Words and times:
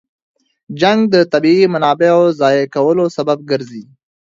جنګ 0.81 0.99
د 1.13 1.15
طبیعي 1.33 1.65
منابعو 1.73 2.25
ضایع 2.41 2.65
کولو 2.75 3.05
سبب 3.17 3.39
ګرځي. 3.51 3.83